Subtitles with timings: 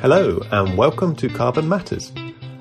[0.00, 2.10] Hello, and welcome to Carbon Matters,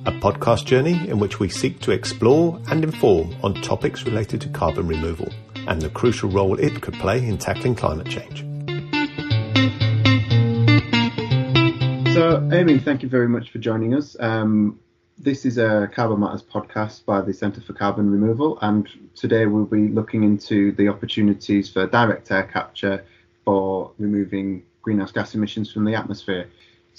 [0.06, 4.50] a podcast journey in which we seek to explore and inform on topics related to
[4.50, 8.42] carbon removal and the crucial role it could play in tackling climate change.
[12.14, 14.18] So, Amy, thank you very much for joining us.
[14.20, 14.78] Um,
[15.18, 19.64] this is a Carbon Matters podcast by the Centre for Carbon Removal, and today we'll
[19.64, 23.06] be looking into the opportunities for direct air capture
[23.46, 26.50] for removing greenhouse gas emissions from the atmosphere.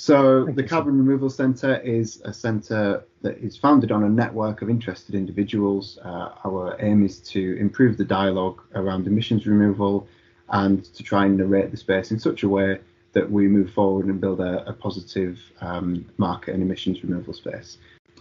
[0.00, 4.62] So, Thank the Carbon Removal Centre is a centre that is founded on a network
[4.62, 5.98] of interested individuals.
[6.02, 10.08] Uh, our aim is to improve the dialogue around emissions removal
[10.48, 12.80] and to try and narrate the space in such a way
[13.12, 17.76] that we move forward and build a, a positive um, market and emissions removal space.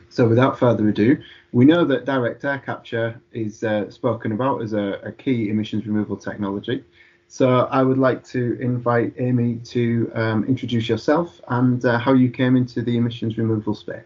[0.10, 1.18] So without further ado,
[1.54, 5.86] we know that direct air capture is uh, spoken about as a, a, key emissions
[5.86, 6.84] removal technology.
[7.32, 12.32] So I would like to invite Amy to um, introduce yourself and uh, how you
[12.32, 14.02] came into the emissions removal space.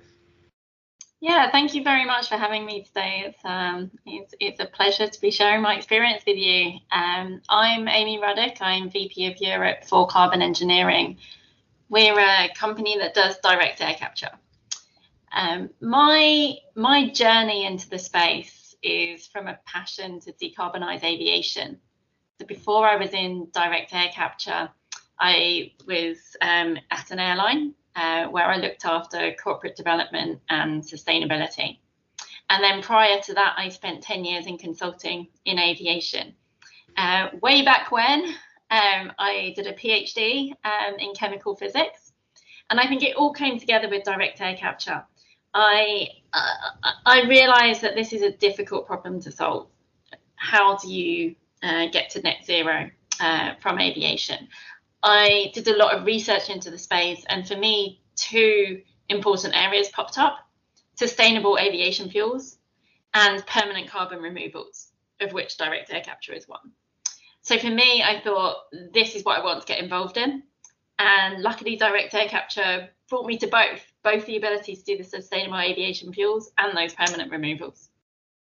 [1.22, 3.24] Yeah, thank you very much for having me today.
[3.28, 6.74] It's um, it's, it's a pleasure to be sharing my experience with you.
[6.92, 8.58] Um, I'm Amy Ruddock.
[8.60, 11.18] I'm VP of Europe for Carbon Engineering.
[11.88, 14.32] We're a company that does direct air capture.
[15.32, 21.80] Um, my my journey into the space is from a passion to decarbonize aviation.
[22.48, 24.70] Before I was in direct air capture,
[25.20, 31.80] I was um, at an airline uh, where I looked after corporate development and sustainability.
[32.50, 36.34] And then prior to that, I spent 10 years in consulting in aviation.
[36.98, 38.26] Uh, way back when,
[38.70, 42.14] um, I did a PhD um, in chemical physics.
[42.70, 45.04] And I think it all came together with direct air capture.
[45.54, 49.68] I uh, I realize that this is a difficult problem to solve.
[50.36, 54.48] How do you uh, get to net zero uh, from aviation?
[55.02, 59.90] I did a lot of research into the space, and for me, two important areas
[59.90, 60.38] popped up:
[60.96, 62.58] sustainable aviation fuels
[63.14, 64.92] and permanent carbon removals,
[65.22, 66.72] of which direct air capture is one.
[67.42, 68.56] So for me, I thought
[68.94, 70.44] this is what I want to get involved in,
[71.00, 75.04] and luckily, direct air capture brought me to both, both the ability to do the
[75.04, 77.90] sustainable aviation fuels and those permanent removals.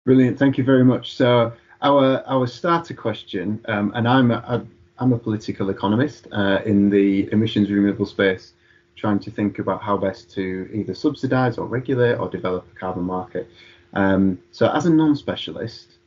[0.04, 1.14] Brilliant, thank you very much.
[1.14, 1.52] So
[1.82, 4.66] our our starter question, um, and I'm a,
[4.98, 8.52] I'm a political economist uh, in the emissions removal space,
[8.96, 13.04] trying to think about how best to either subsidise or regulate or develop a carbon
[13.04, 13.48] market.
[13.94, 15.98] Um, so as a non-specialist,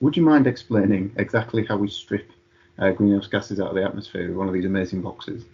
[0.00, 2.30] would you mind explaining exactly how we strip
[2.78, 5.44] uh, greenhouse gases out of the atmosphere with one of these amazing boxes?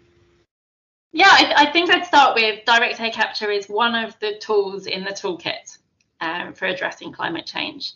[1.12, 4.86] Yeah, I, I, think I'd start with direct air capture is one of the tools
[4.86, 5.78] in the toolkit
[6.20, 7.92] um, for addressing climate change.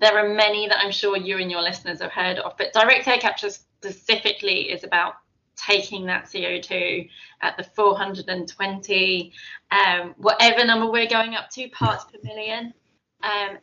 [0.00, 3.06] There are many that I'm sure you and your listeners have heard of, but direct
[3.06, 5.14] air capture specifically is about
[5.56, 7.08] taking that CO2
[7.42, 9.32] at the 420,
[9.70, 12.74] um, whatever number we're going up to, parts per million,
[13.22, 13.58] um,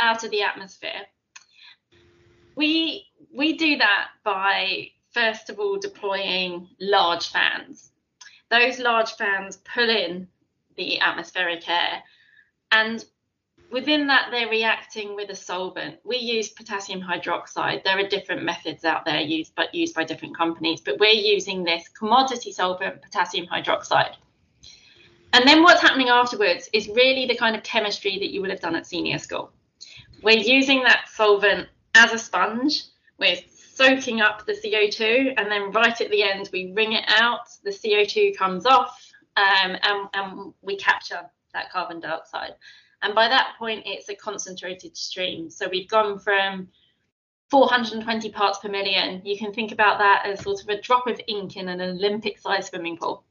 [0.00, 1.02] out of the atmosphere.
[2.56, 7.90] We we do that by first of all deploying large fans
[8.50, 10.28] those large fans pull in
[10.76, 12.02] the atmospheric air
[12.72, 13.04] and
[13.70, 15.98] within that they're reacting with a solvent.
[16.04, 17.84] We use potassium hydroxide.
[17.84, 21.64] There are different methods out there used but used by different companies but we're using
[21.64, 24.14] this commodity solvent potassium hydroxide.
[25.32, 28.60] And then what's happening afterwards is really the kind of chemistry that you would have
[28.60, 29.50] done at senior school.
[30.22, 32.84] We're using that solvent as a sponge.
[33.18, 33.38] We're
[33.74, 37.70] soaking up the CO2, and then right at the end, we wring it out, the
[37.70, 38.96] CO2 comes off,
[39.36, 41.20] um, and, and we capture
[41.52, 42.54] that carbon dioxide.
[43.04, 45.50] And by that point, it's a concentrated stream.
[45.50, 46.68] So we've gone from
[47.50, 49.20] 420 parts per million.
[49.26, 52.38] You can think about that as sort of a drop of ink in an Olympic
[52.38, 53.22] sized swimming pool.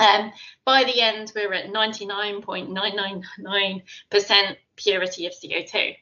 [0.00, 0.32] Um,
[0.64, 5.94] by the end, we're at 99.999% purity of CO2.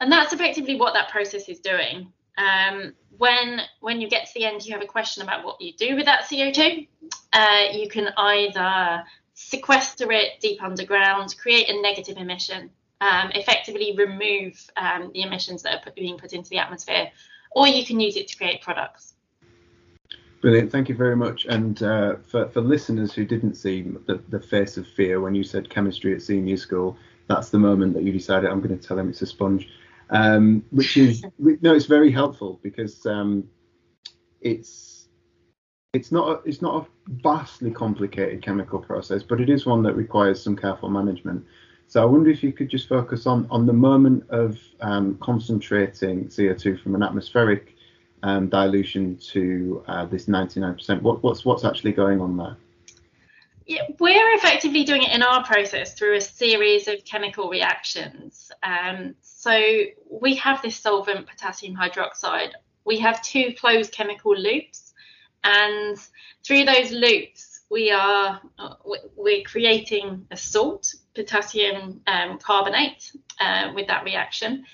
[0.00, 2.12] And that's effectively what that process is doing.
[2.36, 5.72] Um, when when you get to the end, you have a question about what you
[5.72, 6.86] do with that CO2.
[7.32, 12.70] Uh, you can either sequester it deep underground, create a negative emission,
[13.00, 17.10] um, effectively remove um, the emissions that are put, being put into the atmosphere,
[17.52, 19.14] or you can use it to create products.
[20.40, 21.46] Brilliant, thank you very much.
[21.46, 25.42] And uh, for, for listeners who didn't see the, the face of fear when you
[25.42, 26.98] said chemistry at senior school,
[27.28, 29.68] that's the moment that you decided I'm going to tell them it's a sponge
[30.10, 33.48] um, which is no, it's very helpful because um,
[34.40, 34.93] it's
[35.94, 39.94] it's not a, it's not a vastly complicated chemical process, but it is one that
[39.94, 41.44] requires some careful management.
[41.86, 46.26] So I wonder if you could just focus on on the moment of um, concentrating
[46.26, 47.74] CO2 from an atmospheric
[48.22, 51.02] um, dilution to uh, this 99%.
[51.02, 52.56] What, what's what's actually going on there?
[53.66, 58.50] Yeah, we're effectively doing it in our process through a series of chemical reactions.
[58.62, 59.58] Um, so
[60.10, 62.52] we have this solvent, potassium hydroxide.
[62.84, 64.83] We have two closed chemical loops,
[65.44, 65.96] and
[66.44, 68.40] through those loops, we are
[69.16, 74.64] we're creating a salt, potassium um, carbonate, uh, with that reaction,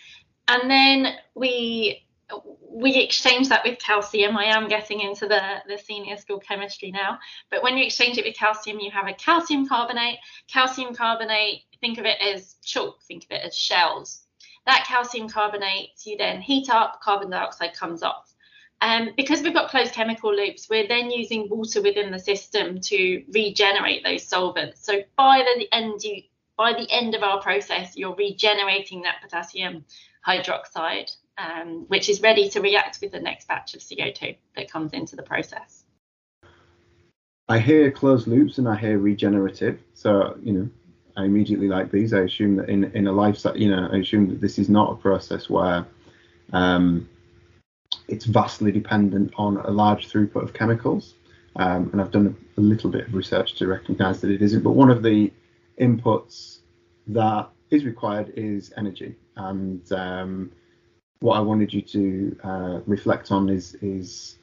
[0.48, 2.02] and then we
[2.72, 4.36] we exchange that with calcium.
[4.36, 7.18] I am getting into the, the senior school chemistry now,
[7.50, 10.18] but when you exchange it with calcium, you have a calcium carbonate.
[10.46, 14.22] Calcium carbonate, think of it as chalk, think of it as shells.
[14.66, 18.29] That calcium carbonate, you then heat up, carbon dioxide comes off.
[18.82, 23.22] Um, because we've got closed chemical loops, we're then using water within the system to
[23.32, 24.84] regenerate those solvents.
[24.84, 26.22] So by the end, you,
[26.56, 29.84] by the end of our process, you're regenerating that potassium
[30.26, 31.10] hydroxide
[31.40, 35.16] um, which is ready to react with the next batch of CO2 that comes into
[35.16, 35.84] the process.
[37.48, 39.80] I hear closed loops and I hear regenerative.
[39.94, 40.70] So, you know,
[41.16, 42.14] I immediately like these.
[42.14, 44.92] I assume that in, in a life, you know, I assume that this is not
[44.92, 45.86] a process where
[46.52, 47.08] um,
[48.08, 51.14] it's vastly dependent on a large throughput of chemicals.
[51.56, 54.62] Um, and I've done a, little bit of research to recognize that it isn't.
[54.62, 55.32] But one of the
[55.80, 56.58] inputs
[57.06, 59.16] that is required is energy.
[59.36, 60.52] And um,
[61.20, 64.36] what I wanted you to uh, reflect on is is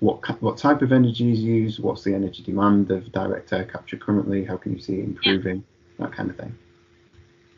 [0.00, 3.96] what what type of energy is used, what's the energy demand of direct air capture
[3.96, 5.64] currently, how can you see it improving,
[5.98, 6.06] yeah.
[6.06, 6.56] that kind of thing.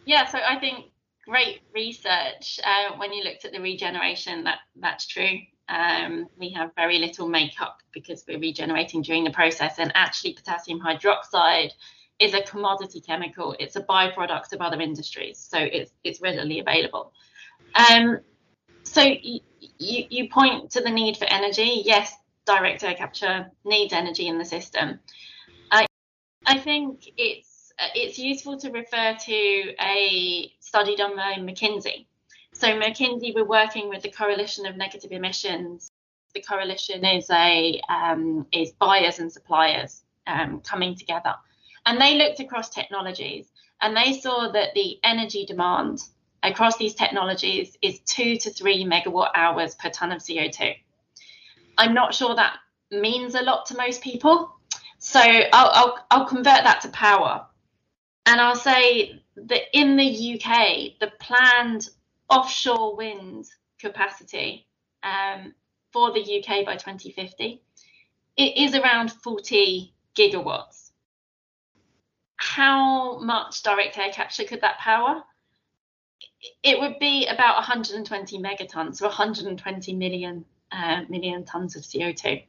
[0.05, 0.87] Yeah, so I think
[1.27, 2.61] great research.
[2.65, 5.39] Uh, when you looked at the regeneration, that that's true.
[5.69, 10.81] Um, we have very little makeup because we're regenerating during the process, and actually potassium
[10.81, 11.71] hydroxide
[12.19, 13.57] is a commodity chemical.
[13.59, 17.13] It's a byproduct of other industries, so it's it's readily available.
[17.75, 18.21] Um,
[18.83, 19.41] so you,
[19.79, 21.83] you, point to the need for energy.
[21.85, 22.15] Yes,
[22.47, 25.01] direct air capture needs energy in the system.
[25.71, 25.87] I,
[26.47, 27.54] I think it's
[27.95, 32.07] it's useful to refer to a study done by McKinsey.
[32.53, 35.91] So McKinsey were working with the Coalition of Negative Emissions.
[36.35, 41.35] The coalition is a um, is buyers and suppliers um, coming together,
[41.87, 43.47] and they looked across technologies
[43.81, 46.01] and they saw that the energy demand
[46.43, 50.75] across these technologies is two to three megawatt hours per ton of CO2.
[51.77, 52.57] I'm not sure that
[52.91, 54.55] means a lot to most people.
[54.99, 57.47] So I'll, I'll, I'll convert that to power.
[58.27, 61.89] And I'll say that in the UK, the planned
[62.31, 63.47] offshore wind
[63.79, 64.67] capacity
[65.03, 65.55] um,
[65.93, 67.61] for the UK by 2050
[68.37, 70.91] it is around 40 gigawatts.
[72.35, 75.23] How much direct air capture could that power?
[76.63, 82.43] it would be about 120 megatons, so 120 million uh, million tons of CO2.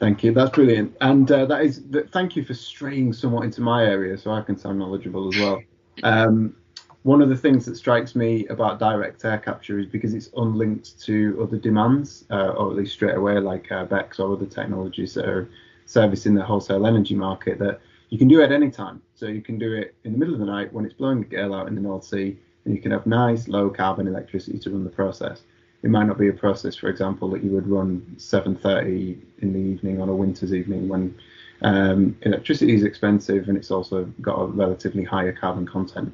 [0.00, 0.32] Thank you.
[0.32, 0.96] That's brilliant.
[1.02, 4.56] And uh, that is thank you for straying somewhat into my area so I can
[4.56, 5.62] sound knowledgeable as well.
[6.02, 6.56] Um,
[7.02, 11.00] one of the things that strikes me about direct air capture is because it's unlinked
[11.02, 15.14] to other demands, uh, or at least straight away, like uh, BECCS or other technologies
[15.14, 15.50] that are
[15.86, 19.00] servicing the wholesale energy market, that you can do it at any time.
[19.14, 21.24] So you can do it in the middle of the night when it's blowing a
[21.24, 24.70] gale out in the North Sea, and you can have nice low carbon electricity to
[24.70, 25.42] run the process.
[25.82, 29.58] It might not be a process, for example, that you would run 7:30 in the
[29.58, 31.14] evening on a winter's evening when
[31.62, 36.12] um, electricity is expensive and it's also got a relatively higher carbon content.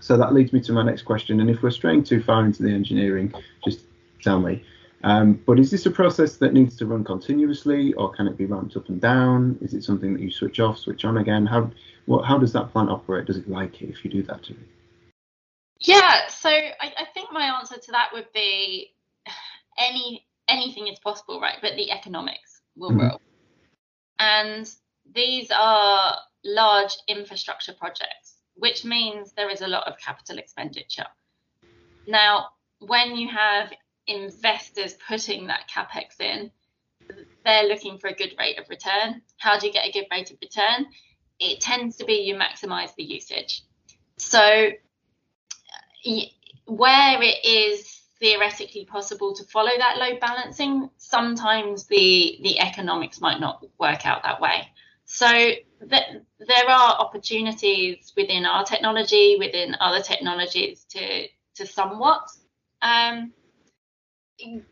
[0.00, 1.40] So that leads me to my next question.
[1.40, 3.32] And if we're straying too far into the engineering,
[3.64, 3.80] just
[4.22, 4.64] tell me.
[5.02, 8.44] Um, but is this a process that needs to run continuously, or can it be
[8.44, 9.58] ramped up and down?
[9.62, 11.46] Is it something that you switch off, switch on again?
[11.46, 11.70] How
[12.06, 13.26] what, how does that plant operate?
[13.26, 14.68] Does it like it if you do that to it?
[15.80, 18.94] Yeah, so I, I think my answer to that would be
[19.78, 21.58] any anything is possible, right?
[21.60, 23.00] But the economics will mm-hmm.
[23.00, 23.20] rule.
[24.18, 24.70] And
[25.14, 31.06] these are large infrastructure projects, which means there is a lot of capital expenditure.
[32.06, 32.48] Now,
[32.80, 33.72] when you have
[34.06, 36.50] investors putting that capex in,
[37.44, 39.22] they're looking for a good rate of return.
[39.38, 40.86] How do you get a good rate of return?
[41.38, 43.62] It tends to be you maximize the usage.
[44.18, 44.70] So,
[46.70, 53.40] where it is theoretically possible to follow that load balancing, sometimes the the economics might
[53.40, 54.68] not work out that way.
[55.06, 62.28] So th- there are opportunities within our technology, within other technologies to to somewhat
[62.82, 63.32] um,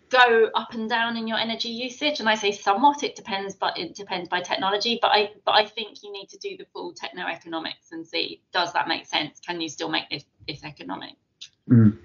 [0.09, 2.21] go up and down in your energy usage.
[2.21, 4.99] And i say somewhat it depends but it depends by technology.
[5.03, 8.43] But i but i think you need to do the full techno economics and see
[8.53, 9.41] does that make sense?
[9.41, 11.17] Can you still make this, this economic
[11.69, 11.97] mm.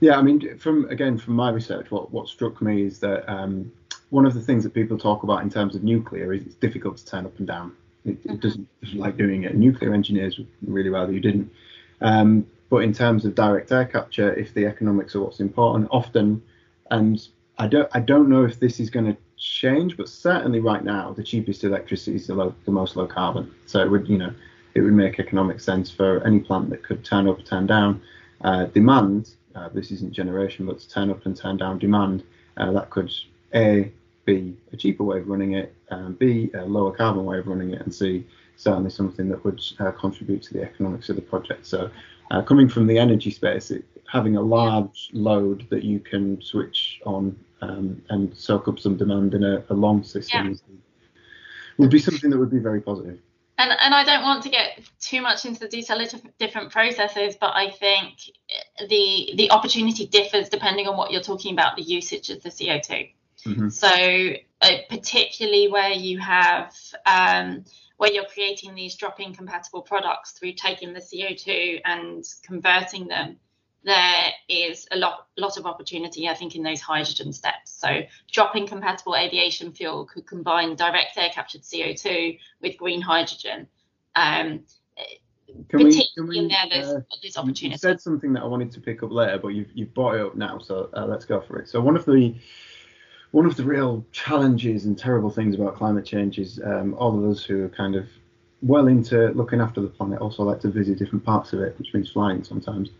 [0.00, 3.70] yeah i mean from again from my research what what struck me is that um,
[4.10, 6.96] one of the things that people talk about in terms of nuclear is it's difficult
[6.96, 7.72] to turn up and down
[8.04, 8.36] It, it mm-hmm.
[8.36, 9.54] doesn't, doesn't, like doing it.
[9.54, 11.50] Nuclear engineers would really rather you didn't.
[12.00, 16.42] Um, but in terms of direct air capture, if the economics are what's important, often,
[16.90, 17.26] and
[17.58, 21.12] I don't I don't know if this is going to change, but certainly right now
[21.12, 23.52] the cheapest electricity is the, low, the most low carbon.
[23.66, 24.32] So it would you know
[24.74, 28.02] it would make economic sense for any plant that could turn up, turn down
[28.42, 29.30] uh, demand.
[29.54, 32.22] Uh, this isn't generation, but to turn up and turn down demand.
[32.56, 33.12] Uh, that could
[33.54, 33.90] a
[34.24, 37.70] be a cheaper way of running it, um, b a lower carbon way of running
[37.72, 38.24] it, and c
[38.56, 41.64] certainly something that would uh, contribute to the economics of the project.
[41.64, 41.90] So
[42.30, 47.00] uh, coming from the energy space, it, having a large load that you can switch
[47.06, 50.74] on um, and soak up some demand in a, a long system yeah.
[51.78, 53.18] would be something that would be very positive.
[53.58, 57.36] And, and I don't want to get too much into the detail of different processes,
[57.40, 58.14] but I think
[58.88, 63.10] the the opportunity differs depending on what you're talking about the usage of the CO2.
[63.44, 63.68] Mm-hmm.
[63.68, 63.88] So
[64.60, 66.72] uh, particularly where you have
[67.04, 67.64] um,
[67.96, 73.38] where you're creating these drop-in compatible products through taking the CO2 and converting them,
[73.84, 77.72] there is a lot lot of opportunity, I think, in those hydrogen steps.
[77.72, 83.68] So drop-in compatible aviation fuel could combine direct air captured CO2 with green hydrogen.
[84.14, 84.64] Um,
[85.68, 87.68] can we, can we, there, there's, uh, there's opportunity.
[87.68, 90.20] You said something that I wanted to pick up later, but you've, you've brought it
[90.20, 91.68] up now, so uh, let's go for it.
[91.68, 92.34] So one of the
[93.30, 97.30] one of the real challenges and terrible things about climate change is um, all of
[97.30, 98.06] us who are kind of
[98.62, 101.92] well into looking after the planet also like to visit different parts of it, which
[101.92, 102.90] means flying sometimes.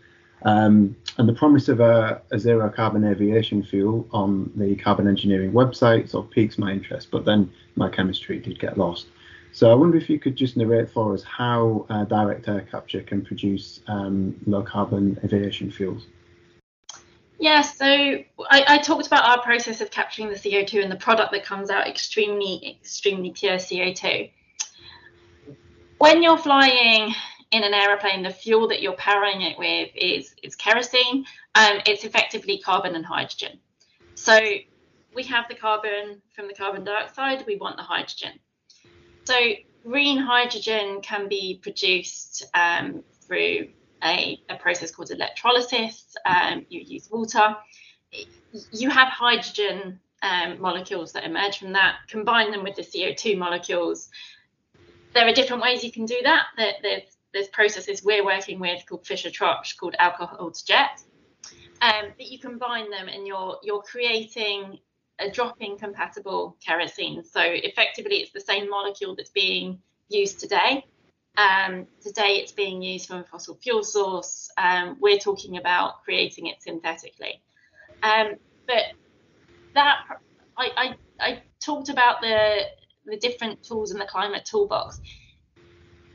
[0.43, 5.51] Um, and the promise of a, a, zero carbon aviation fuel on the carbon engineering
[5.51, 9.07] website sort of piques my interest, but then my chemistry did get lost.
[9.51, 13.01] So I wonder if you could just narrate for us how uh, direct air capture
[13.01, 16.07] can produce um, low carbon aviation fuels.
[17.39, 21.31] Yeah, so I, I, talked about our process of capturing the CO2 and the product
[21.31, 24.29] that comes out extremely, extremely pure CO2.
[25.99, 27.15] When you're flying
[27.51, 31.25] in an aeroplane, the fuel that you're powering it with is, is kerosene.
[31.55, 33.59] Um, it's effectively carbon and hydrogen.
[34.15, 34.39] So
[35.15, 38.39] we have the carbon from the carbon dioxide, we want the hydrogen.
[39.23, 39.35] So
[39.83, 43.69] green hydrogen can be produced um, through
[44.03, 46.15] a, a process called electrolysis.
[46.25, 47.55] Um, you use water.
[48.71, 54.09] You have hydrogen um, molecules that emerge from that, combine them with the CO2 molecules.
[55.13, 56.47] There are different ways you can do that.
[56.57, 61.01] There's, there's processes we're working with called Fischer-Tropsch, called alcohol to jet.
[61.81, 64.79] Um, but you combine them and you're you're creating
[65.19, 67.23] a drop-in compatible kerosene.
[67.23, 70.85] So effectively, it's the same molecule that's being used today,
[71.39, 74.49] um, today it's being used from a fossil fuel source.
[74.57, 77.41] Um, we're talking about creating it synthetically.
[78.03, 78.35] Um,
[78.67, 78.83] but
[79.73, 79.99] that
[80.57, 82.63] I, I, I, talked about the
[83.05, 84.99] the different tools in the climate toolbox.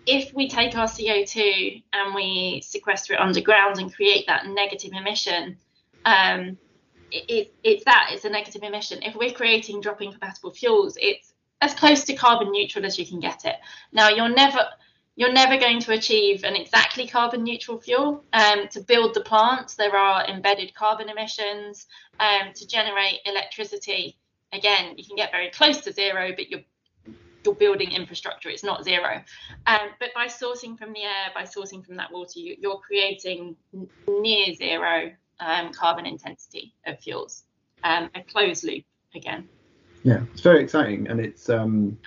[0.06, 5.56] If we take our CO2 and we sequester it underground and create that negative emission,
[6.04, 6.58] um,
[7.10, 9.02] it, it, it's that it's a negative emission.
[9.02, 13.20] If we're creating drop-in compatible fuels, it's as close to carbon neutral as you can
[13.20, 13.56] get it.
[13.92, 14.68] Now you're never
[15.16, 18.24] you're never going to achieve an exactly carbon neutral fuel.
[18.32, 21.86] Um, to build the plants, there are embedded carbon emissions.
[22.18, 24.18] Um, to generate electricity,
[24.52, 26.62] again, you can get very close to zero, but you're
[27.44, 28.48] you're building infrastructure.
[28.48, 29.22] It's not zero.
[29.66, 33.56] Um, but by sourcing from the air, by sourcing from that water, you, are creating
[34.08, 37.44] near zero um, carbon intensity of fuels.
[37.82, 38.84] Um, a closed loop
[39.14, 39.48] again.
[40.02, 41.98] Yeah, it's very exciting, and it's um,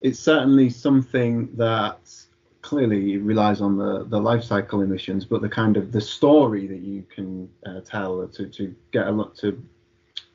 [0.00, 1.98] it's certainly something that
[2.62, 6.80] clearly relies on the, the life cycle emissions, but the kind of the story that
[6.80, 9.62] you can uh, tell to, to get a lot to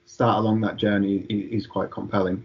[0.05, 2.43] start along that journey is, quite compelling.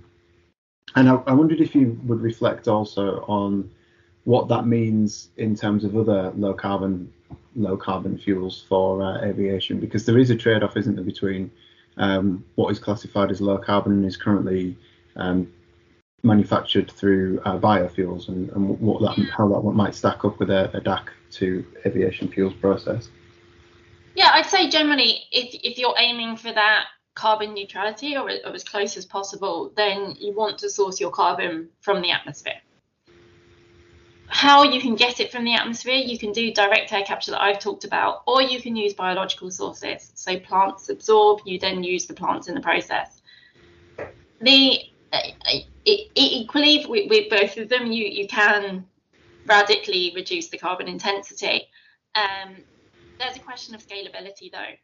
[0.97, 3.71] And I, I, wondered if you would reflect also on
[4.25, 7.13] what that means in terms of other low carbon
[7.57, 11.51] low carbon fuels for uh, aviation, because there is a trade off, isn't there, between
[11.97, 14.77] um, what is classified as low carbon and is currently
[15.17, 15.53] um,
[16.23, 20.77] manufactured through uh, biofuels and, and what that, how that might stack up with a,
[20.77, 23.09] a DAC to aviation fuels process.
[24.15, 26.87] Yeah, I'd say generally, if, if you're aiming for that
[27.19, 31.69] carbon neutrality or, or as close as possible, then you want to source your carbon
[31.81, 32.61] from the atmosphere.
[34.29, 37.43] How you can get it from the atmosphere, you can do direct air capture that
[37.43, 40.13] I've talked about, or you can use biological sources.
[40.15, 43.21] So plants absorb, you then use the plants in the process.
[44.41, 44.81] The
[45.85, 48.87] equally with, with, both of them, you, you can
[49.47, 51.67] radically reduce the carbon intensity.
[52.15, 52.57] Um,
[53.19, 54.75] there's a question of scalability though.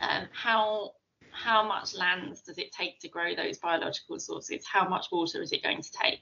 [0.00, 0.92] Um, how
[1.32, 4.64] how much land does it take to grow those biological sources?
[4.66, 6.20] How much water is it going to take?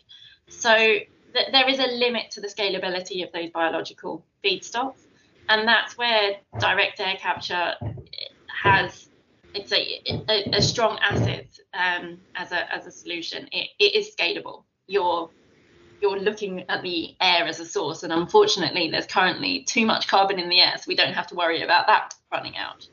[0.48, 5.00] So th- there is a limit to the scalability of those biological feedstocks,
[5.48, 7.74] and that's where direct air capture
[8.48, 9.08] has
[9.54, 13.48] it's a, a, a strong asset um, as a as a solution.
[13.52, 14.64] It, it is scalable.
[14.86, 15.30] You're
[16.00, 20.38] you're looking at the air as a source, and unfortunately, there's currently too much carbon
[20.38, 22.86] in the air, so we don't have to worry about that running out.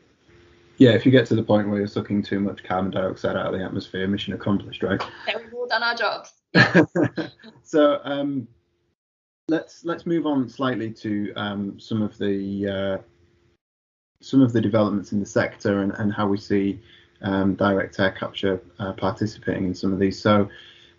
[0.77, 3.53] Yeah, if you get to the point where you're sucking too much carbon dioxide out
[3.53, 5.01] of the atmosphere, mission accomplished, right?
[5.27, 6.31] Then we've all done our jobs.
[7.63, 8.47] so um,
[9.49, 12.97] let's let's move on slightly to um, some of the uh,
[14.21, 16.79] some of the developments in the sector and, and how we see
[17.21, 20.19] um, direct air capture uh, participating in some of these.
[20.19, 20.49] So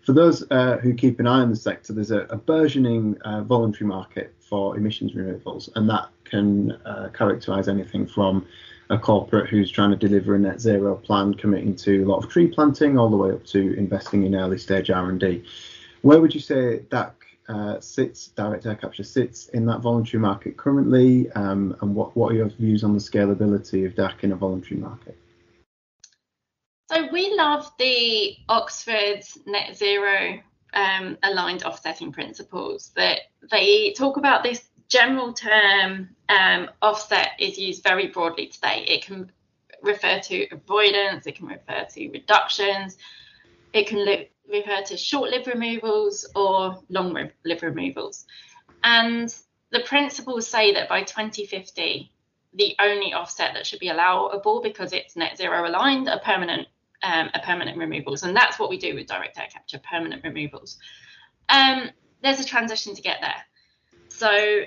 [0.05, 3.41] for those uh, who keep an eye on the sector, there's a, a burgeoning uh,
[3.41, 8.45] voluntary market for emissions removals, and that can uh, characterize anything from
[8.89, 12.29] a corporate who's trying to deliver a net zero plan, committing to a lot of
[12.29, 15.43] tree planting, all the way up to investing in early stage R&D.
[16.01, 17.11] Where would you say DAC
[17.49, 22.31] uh, sits, direct air capture sits in that voluntary market currently, um, and what, what
[22.31, 25.17] are your views on the scalability of DAC in a voluntary market?
[26.91, 30.39] So we love the Oxford net zero
[30.73, 37.83] um, aligned offsetting principles that they talk about this general term um, offset is used
[37.83, 38.85] very broadly today.
[38.87, 39.31] It can
[39.81, 42.97] refer to avoidance, it can refer to reductions,
[43.73, 48.25] it can li- refer to short-lived removals or long-lived removals.
[48.83, 49.33] And
[49.71, 52.11] the principles say that by 2050,
[52.53, 56.67] the only offset that should be allowable because it's net zero aligned are permanent
[57.03, 60.77] um, are permanent removals, and that's what we do with direct air capture, permanent removals.
[61.49, 61.89] Um,
[62.23, 63.43] there's a transition to get there.
[64.17, 64.61] So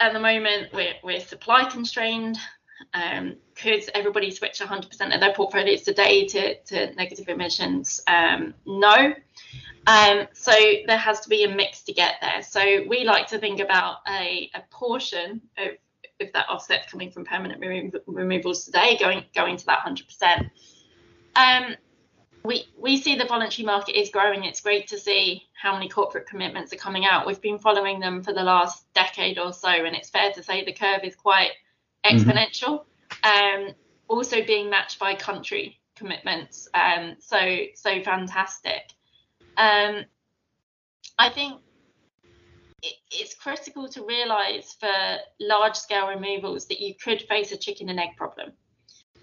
[0.00, 2.38] at the moment, we're, we're supply constrained.
[2.94, 8.00] Um, could everybody switch 100% of their portfolios today to, to negative emissions?
[8.06, 9.12] Um, no.
[9.86, 10.52] Um, so
[10.86, 12.42] there has to be a mix to get there.
[12.42, 15.72] So we like to think about a, a portion of,
[16.26, 20.50] of that offset coming from permanent remo- removals today, going going to that 100%.
[21.36, 21.76] Um,
[22.44, 24.44] we we see the voluntary market is growing.
[24.44, 27.26] It's great to see how many corporate commitments are coming out.
[27.26, 30.64] We've been following them for the last decade or so, and it's fair to say
[30.64, 31.50] the curve is quite
[32.04, 32.16] mm-hmm.
[32.16, 32.84] exponential.
[33.22, 33.68] Mm-hmm.
[33.68, 33.74] Um,
[34.08, 36.68] also being matched by country commitments.
[36.72, 37.38] Um, so
[37.74, 38.92] so fantastic.
[39.56, 40.04] Um,
[41.18, 41.60] I think
[42.82, 47.90] it, it's critical to realise for large scale removals that you could face a chicken
[47.90, 48.52] and egg problem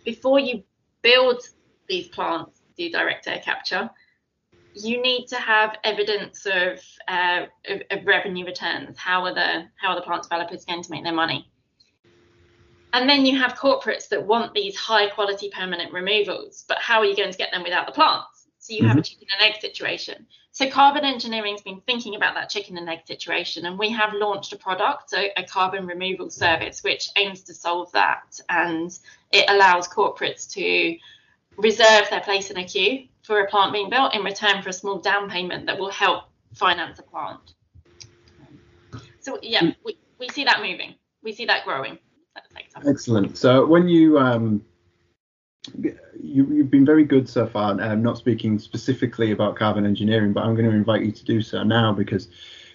[0.05, 0.63] before you
[1.01, 1.41] build
[1.89, 3.89] these plants do direct air capture,
[4.73, 8.97] you need to have evidence of, uh, of, of, revenue returns.
[8.97, 11.49] How are the how are the plant developers going to make their money?
[12.93, 17.05] And then you have corporates that want these high quality permanent removals, but how are
[17.05, 18.47] you going to get them without the plants?
[18.59, 18.89] So you mm-hmm.
[18.89, 20.25] have a chicken and egg situation.
[20.51, 24.53] So carbon engineering's been thinking about that chicken and egg situation, and we have launched
[24.53, 28.97] a product, a, a carbon removal service, which aims to solve that, and
[29.31, 30.97] it allows corporates to
[31.57, 34.73] reserve their place in a queue for a plant being built in return for a
[34.73, 37.53] small down payment that will help finance a plant.
[39.19, 39.69] So yeah, hmm.
[39.83, 40.95] we, we see that moving.
[41.23, 41.99] We see that growing.
[42.85, 43.37] Excellent.
[43.37, 44.63] So when you um,
[46.21, 47.71] you, have been very good so far.
[47.71, 51.25] and I'm not speaking specifically about carbon engineering, but I'm going to invite you to
[51.25, 52.29] do so now because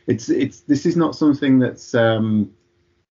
[0.06, 2.50] it's it's this is not something that's um,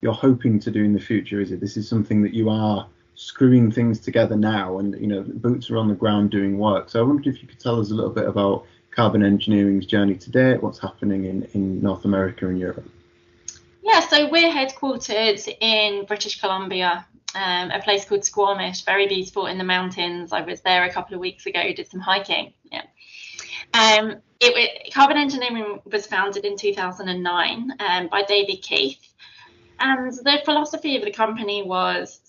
[0.00, 1.61] you're hoping to do in the future, is it?
[1.61, 5.76] This is something that you are screwing things together now, and you know boots are
[5.76, 6.88] on the ground doing work.
[6.88, 10.14] So I wondered if you could tell us a little bit about carbon engineering's journey
[10.14, 12.88] today, what's happening in, in North America and Europe.
[13.83, 19.59] Yeah, so we're headquartered in British Columbia, um, a place called Squamish, very beautiful in
[19.59, 20.33] the mountains.
[20.33, 22.52] I was there a couple of weeks ago, did some hiking.
[22.70, 22.83] Yeah.
[23.74, 29.00] Um, it, carbon engineering was founded in 2009 um, by David Keith.
[29.81, 32.20] And the philosophy of the company was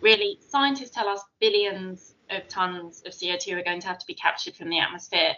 [0.00, 4.14] really, scientists tell us billions of tons of CO2 are going to have to be
[4.14, 5.34] captured from the atmosphere.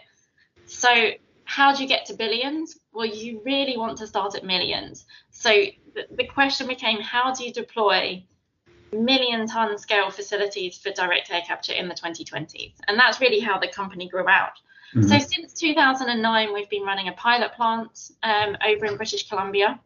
[0.65, 1.11] So,
[1.45, 2.77] how do you get to billions?
[2.93, 5.05] Well, you really want to start at millions.
[5.31, 8.23] So, the, the question became how do you deploy
[8.93, 12.73] million ton scale facilities for direct air capture in the 2020s?
[12.87, 14.53] And that's really how the company grew out.
[14.95, 15.07] Mm-hmm.
[15.07, 19.79] So, since 2009, we've been running a pilot plant um, over in British Columbia.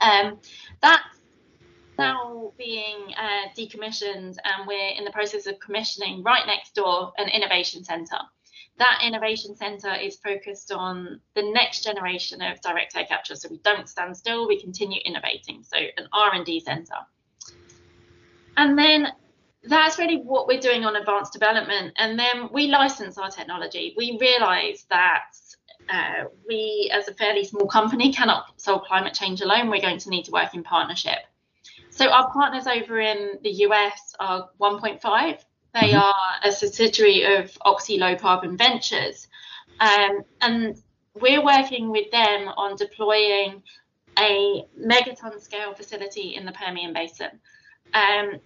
[0.00, 0.38] Um,
[0.80, 1.19] that's
[2.00, 7.28] now being uh, decommissioned and we're in the process of commissioning right next door an
[7.28, 8.18] innovation centre.
[8.78, 13.34] That innovation centre is focused on the next generation of direct air capture.
[13.34, 15.62] So we don't stand still, we continue innovating.
[15.62, 16.94] So an R&D centre.
[18.56, 19.08] And then
[19.64, 21.92] that's really what we're doing on advanced development.
[21.98, 23.94] And then we license our technology.
[23.96, 25.24] We realize that
[25.88, 29.68] uh, we, as a fairly small company, cannot solve climate change alone.
[29.68, 31.18] We're going to need to work in partnership.
[32.00, 35.44] So our partners over in the US are 1PointFive.
[35.74, 35.98] They mm-hmm.
[35.98, 39.28] are a subsidiary of Oxy Low Carbon Ventures.
[39.80, 40.82] Um, and
[41.12, 43.62] we're working with them on deploying
[44.18, 47.38] a megaton scale facility in the Permian Basin.
[47.92, 48.40] Um,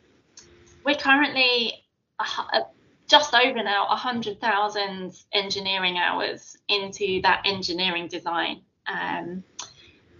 [0.84, 1.74] we're currently
[2.18, 2.62] uh,
[3.06, 8.62] just over now 100,000 engineering hours into that engineering design.
[8.88, 9.44] Um,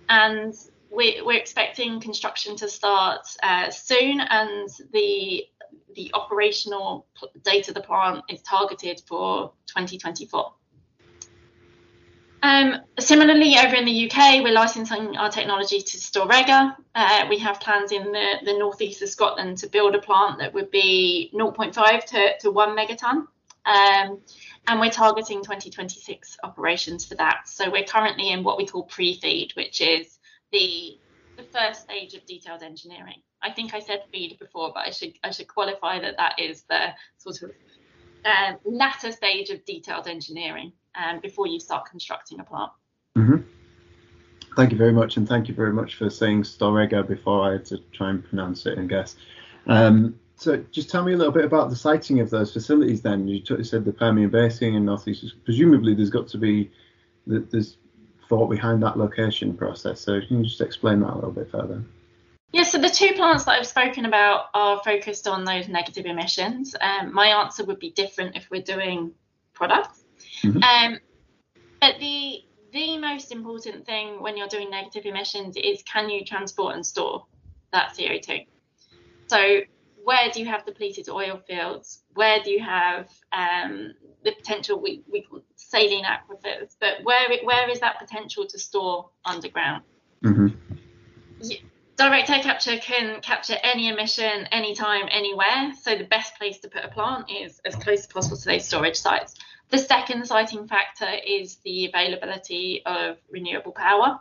[0.08, 0.54] and
[0.94, 5.44] we, are expecting construction to start uh, soon, and the
[5.94, 7.06] the operational
[7.42, 10.52] date of the plant is targeted for 2024.
[12.42, 16.76] Um, similarly, over in the UK, we're licensing our technology to Storegga.
[16.94, 20.52] Uh, we have plans in the, the northeast of Scotland to build a plant that
[20.52, 23.26] would be 0.5 to, to 1 megaton.
[23.64, 24.20] Um,
[24.66, 27.48] and we're targeting 2026 operations for that.
[27.48, 30.18] So we're currently in what we call pre-feed, which is
[30.52, 30.98] the
[31.36, 33.20] the first stage of detailed engineering.
[33.42, 36.64] I think I said feed before, but I should I should qualify that that is
[36.68, 37.50] the sort of
[38.24, 42.72] uh, latter stage of detailed engineering um, before you start constructing a plant.
[43.16, 43.36] Mm-hmm.
[44.56, 47.64] Thank you very much, and thank you very much for saying Storegga before I had
[47.66, 49.16] to try and pronounce it and guess.
[49.66, 53.02] Um, so, just tell me a little bit about the siting of those facilities.
[53.02, 55.24] Then you, t- said the Permian Basin and Northeast.
[55.44, 56.70] Presumably, there's got to be
[57.26, 57.78] there's
[58.34, 60.00] thought behind that location process.
[60.00, 61.84] So, can you just explain that a little bit further?
[62.52, 66.74] Yeah, so the two plants that I've spoken about are focused on those negative emissions.
[66.80, 69.12] Um, my answer would be different if we're doing
[69.52, 70.04] products.
[70.42, 70.62] Mm-hmm.
[70.62, 70.98] Um,
[71.80, 76.74] but the the most important thing when you're doing negative emissions is can you transport
[76.74, 77.24] and store
[77.72, 78.46] that CO2?
[79.28, 79.60] So
[80.02, 82.02] where do you have depleted oil fields?
[82.14, 83.94] Where do you have um,
[84.24, 85.26] the potential we, we
[85.70, 86.76] saline aquifers?
[86.80, 89.82] But where where is that potential to store underground?
[90.22, 90.48] Mm-hmm.
[91.96, 95.72] direct air capture can capture any emission, anytime, anywhere.
[95.80, 98.64] So the best place to put a plant is as close as possible to those
[98.64, 99.34] storage sites.
[99.70, 104.18] The second siting factor is the availability of renewable power.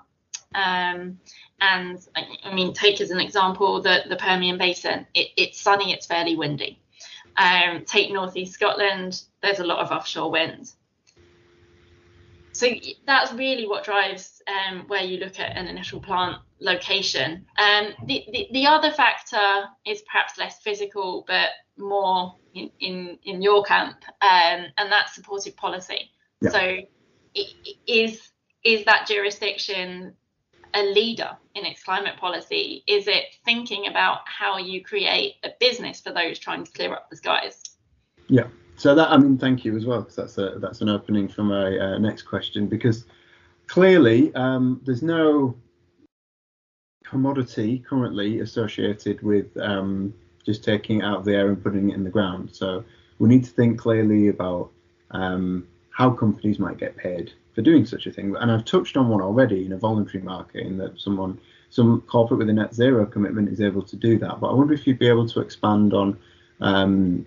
[0.56, 1.20] Um,
[1.62, 2.00] and
[2.44, 5.08] I mean, take as an example the, the Permian Basin.
[5.14, 6.80] It, it's sunny, it's fairly windy.
[7.38, 10.72] Um, take northeast Scotland, there's a lot of offshore wind.
[12.54, 12.68] So
[13.06, 17.46] that's really what drives um, where you look at an initial plant location.
[17.58, 23.42] Um, the, the, the other factor is perhaps less physical, but more in, in, in
[23.42, 26.12] your camp, um, and that's supportive policy.
[26.42, 26.50] Yeah.
[26.50, 26.78] So
[27.88, 28.22] is
[28.64, 30.14] is that jurisdiction
[30.76, 32.84] a leader in its climate policy?
[32.88, 37.10] Is it thinking about how you create a business for those trying to clear up
[37.10, 37.62] the skies?
[38.28, 38.48] Yeah.
[38.84, 41.42] So that I mean, thank you as well, because that's a that's an opening for
[41.42, 42.68] my uh, next question.
[42.68, 43.06] Because
[43.68, 45.56] clearly, um, there's no
[47.06, 50.14] commodity currently associated with um,
[50.46, 52.50] just taking it out of the air and putting it in the ground.
[52.52, 52.84] So
[53.20, 54.70] we need to think clearly about
[55.12, 58.36] um, how companies might get paid for doing such a thing.
[58.36, 62.40] And I've touched on one already in a voluntary market, in that someone, some corporate
[62.40, 64.42] with a net zero commitment is able to do that.
[64.42, 66.20] But I wonder if you'd be able to expand on
[66.60, 67.26] um,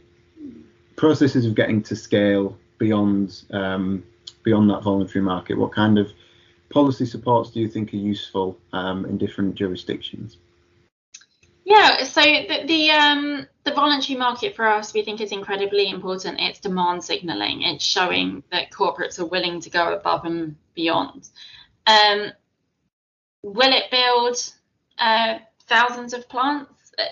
[0.97, 4.03] processes of getting to scale beyond um,
[4.43, 5.59] beyond that voluntary market.
[5.59, 6.11] What kind of
[6.71, 10.39] policy supports do you think are useful um, in different jurisdictions?
[11.65, 16.39] Yeah, so the the, um, the voluntary market for us, we think is incredibly important.
[16.41, 17.63] It's demand signaling.
[17.63, 21.29] It's showing that corporates are willing to go above and beyond.
[21.87, 22.31] Um,
[23.43, 24.37] will it build
[24.99, 26.93] uh, thousands of plants?
[26.97, 27.03] Uh,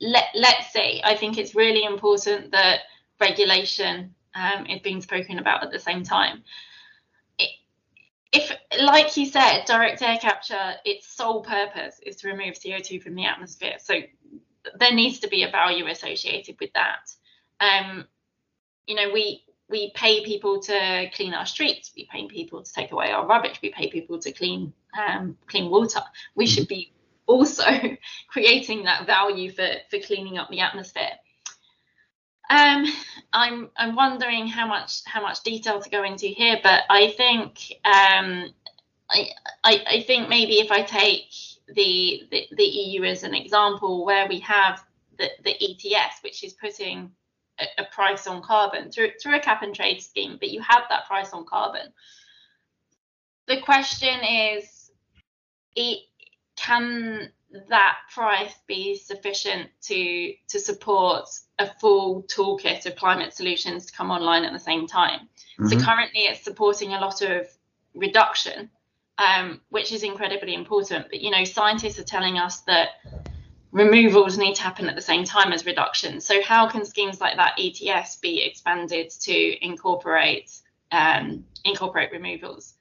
[0.00, 1.00] let, let's see.
[1.04, 2.80] I think it's really important that
[3.22, 6.42] regulation um, is being spoken about at the same time
[8.32, 13.14] if, like you said, direct air capture, its sole purpose is to remove CO2 from
[13.14, 13.74] the atmosphere.
[13.78, 13.94] So
[14.78, 17.10] there needs to be a value associated with that.
[17.60, 18.06] Um,
[18.86, 21.92] you know, we we pay people to clean our streets.
[21.96, 23.60] We pay people to take away our rubbish.
[23.62, 26.00] We pay people to clean um, clean water.
[26.34, 26.92] We should be
[27.26, 27.64] also
[28.28, 31.18] creating that value for for cleaning up the atmosphere.
[32.52, 32.84] Um,
[33.32, 37.72] I'm I'm wondering how much how much detail to go into here, but I think
[37.86, 38.52] um,
[39.10, 39.28] I,
[39.64, 41.30] I, I think maybe if I take
[41.68, 44.84] the, the, the EU as an example, where we have
[45.18, 47.10] the, the ETS, which is putting
[47.58, 50.82] a, a price on carbon through through a cap and trade scheme, but you have
[50.90, 51.92] that price on carbon.
[53.48, 54.90] The question is,
[55.74, 56.00] it,
[56.56, 57.32] can
[57.68, 64.10] that price be sufficient to to support a full toolkit of climate solutions to come
[64.10, 65.28] online at the same time.
[65.58, 65.68] Mm-hmm.
[65.68, 67.46] So currently it's supporting a lot of
[67.94, 68.70] reduction,
[69.18, 71.06] um, which is incredibly important.
[71.10, 72.90] But you know, scientists are telling us that
[73.70, 76.20] removals need to happen at the same time as reduction.
[76.20, 80.50] So how can schemes like that ETS be expanded to incorporate
[80.90, 82.74] um, incorporate removals?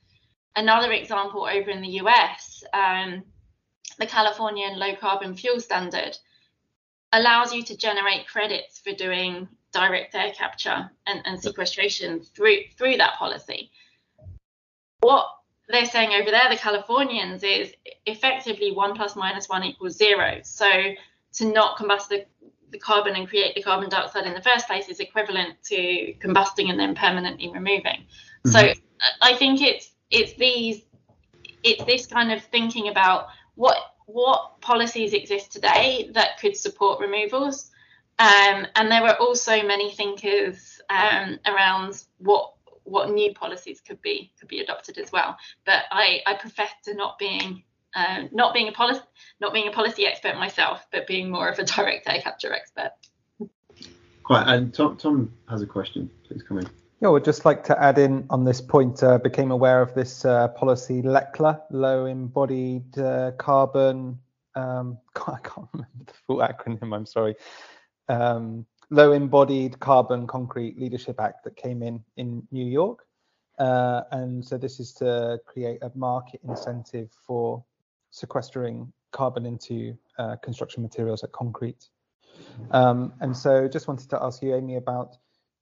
[0.56, 3.24] Another example over in the US, um,
[3.96, 6.18] the Californian Low Carbon Fuel Standard
[7.14, 12.98] allows you to generate credits for doing direct air capture and, and sequestration through through
[12.98, 13.72] that policy.
[15.02, 15.26] What
[15.70, 17.74] they're saying over there, the Californians, is
[18.06, 20.40] effectively one plus minus one equals zero.
[20.44, 20.70] So
[21.34, 22.26] to not combust the,
[22.72, 26.70] the carbon and create the carbon dioxide in the first place is equivalent to combusting
[26.70, 28.06] and then permanently removing.
[28.46, 28.52] Mm-hmm.
[28.52, 28.74] So
[29.22, 30.84] I think it's it's these
[31.64, 37.72] it's this kind of thinking about what what policies exist today that could support removals.
[38.20, 44.32] Um, and there were also many thinkers um, around what what new policies could be
[44.40, 45.38] could be adopted as well.
[45.66, 47.64] But I, I profess to not being
[47.96, 49.02] uh, not being a policy
[49.40, 52.92] not being a policy expert myself, but being more of a direct air capture expert.
[54.24, 54.48] Quite.
[54.48, 56.10] And Tom, Tom has a question.
[56.28, 56.70] Please come in.
[57.02, 59.02] Yeah, I would just like to add in on this point.
[59.02, 64.20] Uh, became aware of this uh, policy, LECLA, low embodied uh, carbon.
[64.54, 66.96] Um, I can't remember the full acronym.
[66.96, 67.34] I'm sorry.
[68.08, 73.08] Um, low embodied carbon concrete leadership act that came in in New York.
[73.58, 77.64] Uh, and so this is to create a market incentive for
[78.12, 81.90] sequestering carbon into uh, construction materials like concrete.
[82.70, 85.18] Um, and so just wanted to ask you, Amy, about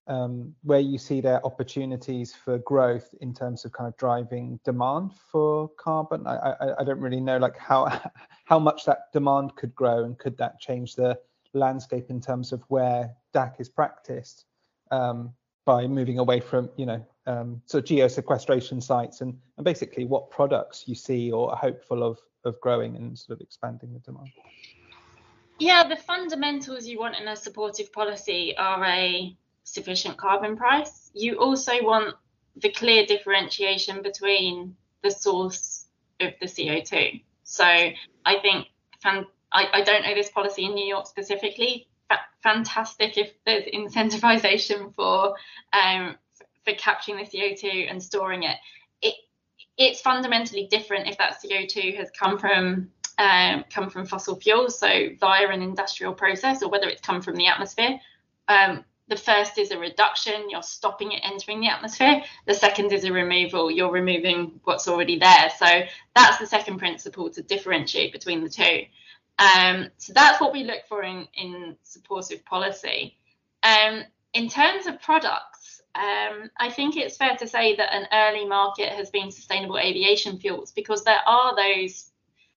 [0.09, 5.11] um, where you see there opportunities for growth in terms of kind of driving demand
[5.31, 6.25] for carbon.
[6.25, 8.01] I, I, I don't really know like how
[8.45, 11.17] how much that demand could grow and could that change the
[11.53, 14.45] landscape in terms of where DAC is practiced
[14.91, 15.31] um,
[15.65, 20.31] by moving away from, you know, um, sort of geosequestration sites and, and basically what
[20.31, 24.29] products you see or are hopeful of, of growing and sort of expanding the demand.
[25.59, 29.37] Yeah, the fundamentals you want in a supportive policy are a
[29.73, 31.11] sufficient carbon price.
[31.13, 32.15] You also want
[32.55, 35.85] the clear differentiation between the source
[36.19, 37.21] of the CO2.
[37.43, 38.67] So I think
[39.01, 41.87] fan- I, I don't know this policy in New York specifically.
[42.09, 45.35] F- fantastic if there's incentivization for
[45.73, 46.15] um,
[46.65, 48.57] for capturing the CO2 and storing it.
[49.01, 49.15] It
[49.77, 55.09] it's fundamentally different if that CO2 has come from um, come from fossil fuels, so
[55.19, 57.99] via an industrial process, or whether it's come from the atmosphere.
[58.47, 62.21] Um, the first is a reduction, you're stopping it entering the atmosphere.
[62.45, 65.51] The second is a removal, you're removing what's already there.
[65.57, 65.81] So
[66.15, 68.83] that's the second principle to differentiate between the two.
[69.39, 73.17] Um, so that's what we look for in, in supportive policy.
[73.63, 78.45] Um, in terms of products, um, I think it's fair to say that an early
[78.45, 82.11] market has been sustainable aviation fuels because there are those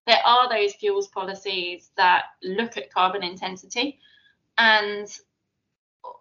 [0.05, 3.99] there are those fuels policies that look at carbon intensity
[4.57, 5.07] and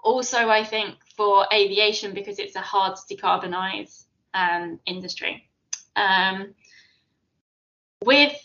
[0.03, 5.49] also I think for aviation because it's a hard to decarbonize um, industry.
[5.97, 6.55] Um,
[8.05, 8.37] with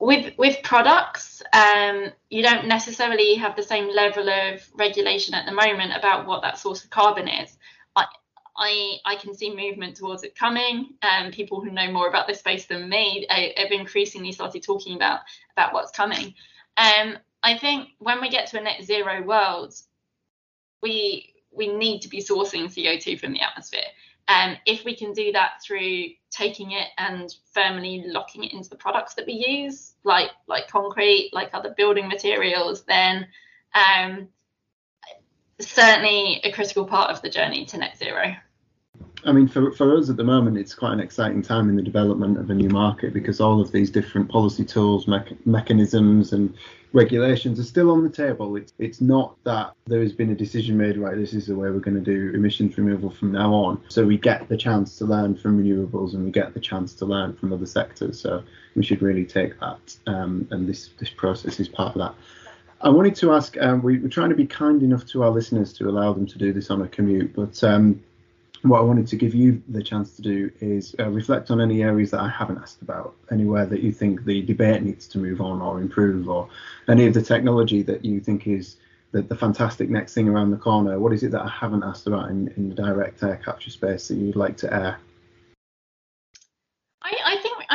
[0.00, 5.52] with with products, um, you don't necessarily have the same level of regulation at the
[5.52, 7.56] moment about what that source of carbon is.
[7.96, 8.06] I
[8.56, 12.38] I, I can see movement towards it coming, and people who know more about this
[12.38, 15.20] space than me have increasingly started talking about
[15.52, 16.34] about what's coming.
[16.76, 19.74] Um, I think when we get to a net zero world,
[20.84, 23.88] we we need to be sourcing CO2 from the atmosphere.
[24.28, 28.76] Um, if we can do that through taking it and firmly locking it into the
[28.76, 33.26] products that we use, like like concrete, like other building materials, then
[33.74, 34.28] um,
[35.60, 38.34] certainly a critical part of the journey to net zero.
[39.26, 41.82] I mean, for, for us at the moment, it's quite an exciting time in the
[41.82, 46.54] development of a new market because all of these different policy tools, me- mechanisms, and
[46.92, 48.56] regulations are still on the table.
[48.56, 51.16] It's it's not that there has been a decision made, right?
[51.16, 53.82] This is the way we're going to do emissions removal from now on.
[53.88, 57.06] So we get the chance to learn from renewables and we get the chance to
[57.06, 58.20] learn from other sectors.
[58.20, 58.42] So
[58.76, 62.14] we should really take that, um, and this this process is part of that.
[62.82, 63.56] I wanted to ask.
[63.58, 66.38] Um, we, are trying to be kind enough to our listeners to allow them to
[66.38, 68.02] do this on a commute, but um,
[68.64, 71.82] what I wanted to give you the chance to do is uh, reflect on any
[71.82, 75.40] areas that I haven't asked about, anywhere that you think the debate needs to move
[75.40, 76.48] on or improve, or
[76.88, 78.76] any of the technology that you think is
[79.12, 80.98] the, the fantastic next thing around the corner.
[80.98, 84.08] What is it that I haven't asked about in, in the direct air capture space
[84.08, 84.98] that you'd like to air?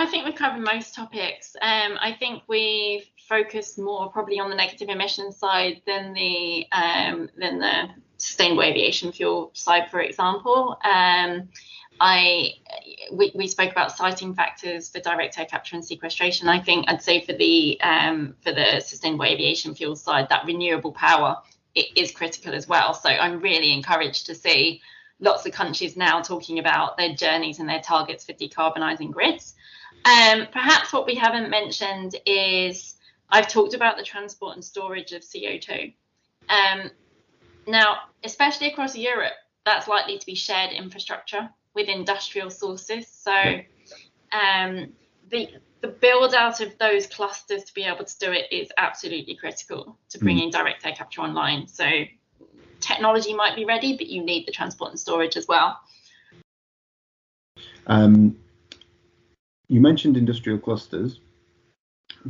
[0.02, 1.56] I, think we've covered most topics.
[1.62, 7.30] Um, I think we've focused more probably on the negative emissions side than the um,
[7.38, 10.78] than the sustainable aviation fuel side, for example.
[10.84, 11.50] Um,
[12.00, 12.54] I
[13.12, 16.48] we, we spoke about siting factors for direct air capture and sequestration.
[16.48, 20.94] I think I'd say for the um, for the sustainable aviation fuel side, that renewable
[20.94, 21.38] power
[21.76, 22.94] is critical as well.
[22.94, 24.82] So I'm really encouraged to see
[25.20, 29.56] lots of countries now talking about their journeys and their targets for decarbonising grids.
[30.06, 32.96] Um, perhaps what we haven't mentioned is
[33.30, 35.94] I've talked about the transport and storage of CO2.
[36.50, 36.90] Um,
[37.68, 39.34] now, especially across Europe,
[39.66, 43.08] that's likely to be shared infrastructure with industrial sources.
[43.08, 43.32] So
[44.32, 44.94] um,
[45.30, 45.50] the
[45.82, 49.98] the build out of those clusters to be able to do it is absolutely critical
[50.10, 50.52] to bringing mm.
[50.52, 51.68] direct air capture online.
[51.68, 51.86] So
[52.82, 55.80] technology might be ready, but you need the transport and storage as well.
[57.88, 58.38] Um,
[59.70, 61.20] you mentioned industrial clusters.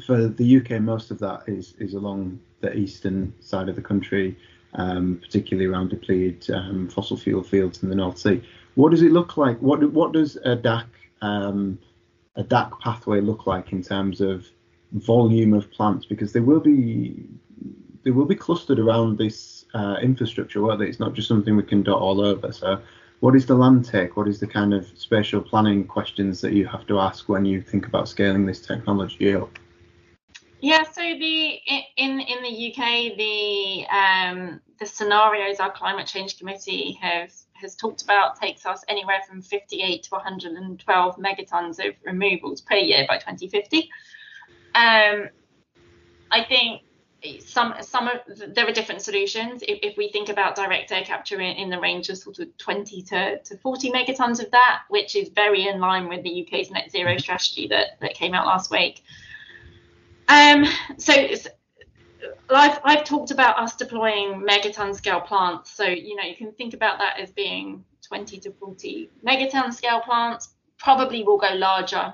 [0.06, 4.38] For the UK, most of that is is along the eastern side of the country,
[4.73, 8.43] um, particularly around depleted um, fossil fuel fields in the North Sea.
[8.75, 9.60] What does it look like?
[9.62, 10.86] What what does a DAC
[11.21, 11.80] um,
[12.36, 14.45] a DAC pathway look like in terms of
[14.91, 16.06] volume of plants?
[16.06, 17.25] Because they will be
[18.04, 20.88] they will be clustered around this uh, infrastructure, won't they?
[20.88, 22.52] It's not just something we can dot all over.
[22.52, 22.82] So,
[23.19, 24.15] what is the land take?
[24.15, 27.62] What is the kind of spatial planning questions that you have to ask when you
[27.62, 29.49] think about scaling this technology up?
[30.62, 31.60] Yeah, so the
[31.95, 38.03] in in the UK, the um, the scenarios our climate change committee has has talked
[38.03, 43.89] about takes us anywhere from 58 to 112 megatons of removals per year by 2050.
[44.75, 45.29] Um,
[46.32, 46.84] I think
[47.45, 48.19] some some of
[48.55, 49.62] there are different solutions.
[49.67, 52.55] If, if we think about direct air capture in, in, the range of sort of
[52.58, 56.71] 20 to, to 40 megatons of that, which is very in line with the UK's
[56.71, 59.03] net zero strategy that that came out last week.
[60.29, 60.65] Um,
[60.97, 61.13] so
[62.49, 65.71] I've, I've talked about us deploying megaton scale plants.
[65.71, 70.01] So, you know, you can think about that as being 20 to 40 megaton scale
[70.01, 70.49] plants.
[70.77, 72.13] Probably will go larger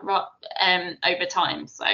[0.60, 1.68] um, over time.
[1.68, 1.86] So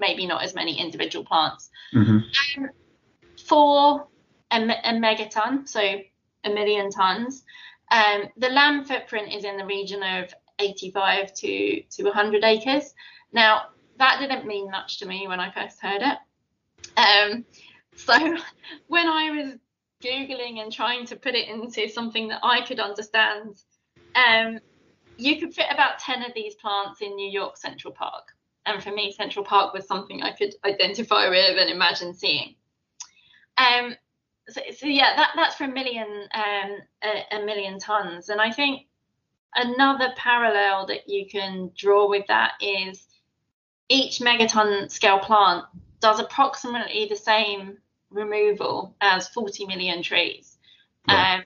[0.00, 1.70] maybe not as many individual plants.
[1.94, 2.62] Mm-hmm.
[2.62, 2.70] Um,
[3.46, 4.08] for
[4.50, 7.44] a, a, megaton, so a million tons,
[7.90, 12.94] um, the land footprint is in the region of 85 to, to 100 acres.
[13.32, 13.62] Now,
[13.98, 16.18] that didn't mean much to me when I first heard it.
[16.96, 17.44] Um,
[17.96, 18.14] so
[18.88, 19.54] when I was
[20.02, 23.62] googling and trying to put it into something that I could understand,
[24.14, 24.58] um,
[25.16, 28.28] you could fit about ten of these plants in New York Central Park,
[28.66, 32.54] and for me, Central Park was something I could identify with and imagine seeing.
[33.56, 33.94] Um,
[34.48, 38.50] so, so yeah, that, that's for a million um, a, a million tons, and I
[38.50, 38.86] think
[39.54, 43.06] another parallel that you can draw with that is
[43.88, 45.64] each megaton scale plant
[46.00, 47.78] does approximately the same
[48.10, 50.56] removal as 40 million trees.
[51.08, 51.38] Right.
[51.38, 51.44] Um,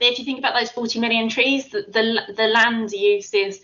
[0.00, 3.62] if you think about those 40 million trees, the, the, the land use is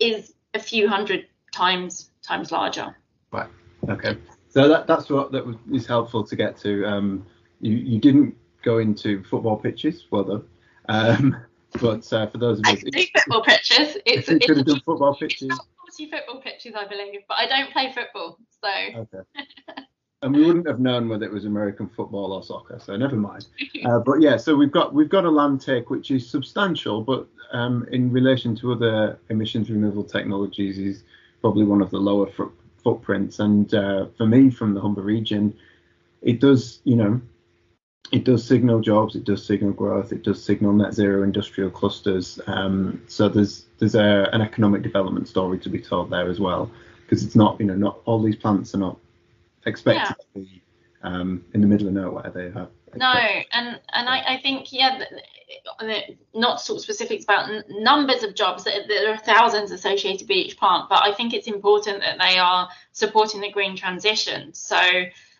[0.00, 2.94] is a few hundred times times larger.
[3.30, 3.48] Right.
[3.88, 4.18] Okay.
[4.48, 6.84] So that that's what that was helpful to get to.
[6.84, 7.26] Um,
[7.60, 10.44] you you didn't go into football pitches, well done.
[10.88, 11.36] Um,
[11.80, 13.96] but uh, for those of us, I do football pitches.
[14.06, 15.58] It's, it's could have done football pitches.
[15.96, 18.68] 40 football pitches, I believe, but I don't play football, so.
[19.00, 19.18] Okay.
[20.22, 23.46] and we wouldn't have known whether it was American football or soccer, so never mind.
[23.84, 27.26] Uh, but yeah, so we've got we've got a land take which is substantial, but
[27.52, 31.04] um, in relation to other emissions removal technologies, is
[31.42, 32.52] probably one of the lower fo-
[32.82, 33.38] footprints.
[33.38, 35.54] And uh, for me, from the Humber region,
[36.22, 37.20] it does you know
[38.12, 42.38] it does signal jobs, it does signal growth, it does signal net zero industrial clusters.
[42.46, 46.70] Um, so there's there's a, an economic development story to be told there as well,
[47.02, 48.98] because it's not you know not all these plants are not
[49.66, 50.40] expected yeah.
[50.42, 50.62] to be
[51.02, 52.30] um, in the middle of nowhere.
[52.34, 53.12] They have no,
[53.52, 55.02] and and I, I think yeah,
[56.34, 58.64] not of specifics about n- numbers of jobs.
[58.64, 62.68] There are thousands associated with each plant, but I think it's important that they are
[62.92, 64.54] supporting the green transition.
[64.54, 64.80] So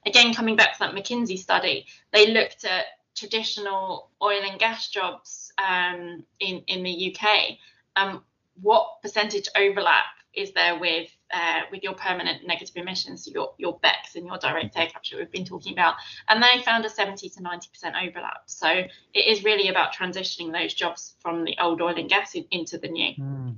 [0.07, 5.53] again, coming back to that McKinsey study, they looked at traditional oil and gas jobs
[5.59, 7.59] um, in in the UK.
[7.97, 8.25] Um,
[8.61, 14.17] what percentage overlap is there with uh, with your permanent negative emissions, your your BECCS
[14.17, 15.95] and your direct air capture we've been talking about,
[16.29, 18.43] and they found a 70 to 90 percent overlap.
[18.47, 22.47] So it is really about transitioning those jobs from the old oil and gas in,
[22.51, 23.15] into the new.
[23.19, 23.57] Mm.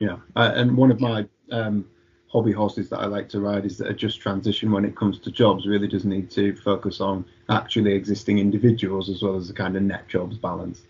[0.00, 1.86] Yeah, uh, and one of my um,
[2.28, 5.18] hobby horses that I like to ride is that a just transition when it comes
[5.20, 9.54] to jobs really does need to focus on actually existing individuals as well as the
[9.54, 10.82] kind of net jobs balance.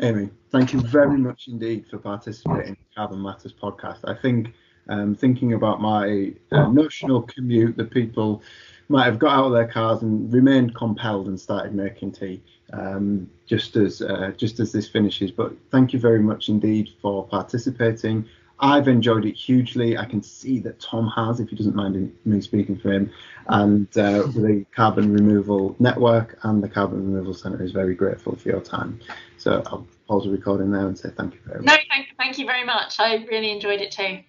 [0.00, 4.00] Amy, thank you very much indeed for participating in Carbon Matters podcast.
[4.04, 4.54] I think
[4.88, 8.42] Um, thinking about my uh, notional commute that people
[8.88, 12.42] might have got out of their cars and remained compelled and started making tea
[12.72, 15.30] um, just as uh, just as this finishes.
[15.30, 18.24] But thank you very much indeed for participating.
[18.60, 19.96] I've enjoyed it hugely.
[19.96, 23.10] I can see that Tom has, if he doesn't mind me speaking for him.
[23.48, 28.48] And uh, the Carbon Removal Network and the Carbon Removal Centre is very grateful for
[28.48, 29.00] your time.
[29.38, 31.66] So I'll pause the recording there and say thank you very much.
[31.66, 33.00] No, thank, thank you very much.
[33.00, 34.20] I really enjoyed it too.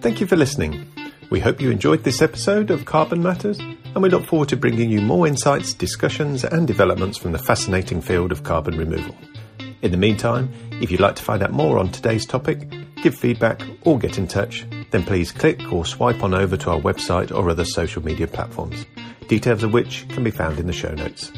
[0.00, 0.86] Thank you for listening.
[1.30, 3.60] We hope you enjoyed this episode of Carbon Matters,
[3.94, 8.00] and we look forward to bringing you more insights, discussions, and developments from the fascinating
[8.00, 9.14] field of carbon removal.
[9.82, 12.68] In the meantime, if you'd like to find out more on today's topic,
[13.02, 16.80] give feedback, or get in touch, then please click or swipe on over to our
[16.80, 18.84] website or other social media platforms,
[19.26, 21.32] details of which can be found in the show notes.